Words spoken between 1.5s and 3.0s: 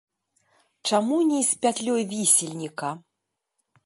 пятлёй вісельніка?